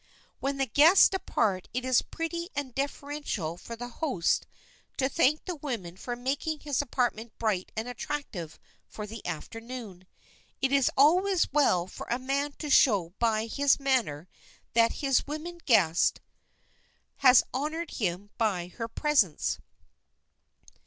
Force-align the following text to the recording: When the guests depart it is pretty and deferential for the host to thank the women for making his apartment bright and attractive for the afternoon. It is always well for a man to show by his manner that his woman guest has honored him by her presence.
When 0.39 0.57
the 0.57 0.65
guests 0.65 1.09
depart 1.09 1.67
it 1.75 1.85
is 1.85 2.01
pretty 2.01 2.49
and 2.55 2.73
deferential 2.73 3.55
for 3.55 3.75
the 3.75 3.87
host 4.01 4.47
to 4.97 5.07
thank 5.07 5.45
the 5.45 5.53
women 5.55 5.95
for 5.95 6.15
making 6.15 6.61
his 6.61 6.81
apartment 6.81 7.37
bright 7.37 7.71
and 7.77 7.87
attractive 7.87 8.57
for 8.87 9.05
the 9.05 9.23
afternoon. 9.27 10.07
It 10.59 10.71
is 10.71 10.89
always 10.97 11.53
well 11.53 11.85
for 11.85 12.07
a 12.09 12.17
man 12.17 12.53
to 12.53 12.69
show 12.71 13.13
by 13.19 13.45
his 13.45 13.79
manner 13.79 14.27
that 14.73 14.91
his 15.05 15.27
woman 15.27 15.59
guest 15.67 16.19
has 17.17 17.43
honored 17.53 17.91
him 17.91 18.31
by 18.39 18.69
her 18.69 18.87
presence. 18.87 19.59